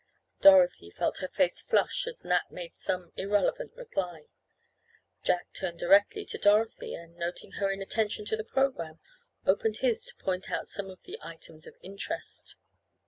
[0.41, 4.23] Dorothy felt her face flush as Nat made some irrelevant reply.
[5.21, 8.99] Jack turned directly to Dorothy and, noting her inattention to the programme
[9.45, 12.55] opened his to point out some of the items of interest.